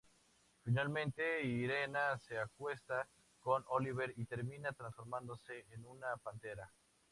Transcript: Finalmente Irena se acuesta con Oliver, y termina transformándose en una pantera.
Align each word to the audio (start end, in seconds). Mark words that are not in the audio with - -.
Finalmente 0.63 1.43
Irena 1.43 2.17
se 2.17 2.39
acuesta 2.39 3.07
con 3.39 3.63
Oliver, 3.67 4.11
y 4.17 4.25
termina 4.25 4.73
transformándose 4.73 5.67
en 5.69 5.85
una 5.85 6.17
pantera. 6.17 6.71